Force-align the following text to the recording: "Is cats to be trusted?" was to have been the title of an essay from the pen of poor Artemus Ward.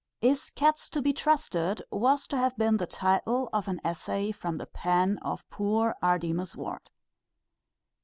"Is 0.19 0.49
cats 0.49 0.89
to 0.89 1.01
be 1.03 1.13
trusted?" 1.13 1.83
was 1.91 2.25
to 2.29 2.35
have 2.37 2.57
been 2.57 2.77
the 2.77 2.87
title 2.87 3.49
of 3.53 3.67
an 3.67 3.79
essay 3.83 4.31
from 4.31 4.57
the 4.57 4.65
pen 4.65 5.19
of 5.21 5.47
poor 5.51 5.95
Artemus 6.01 6.55
Ward. 6.55 6.89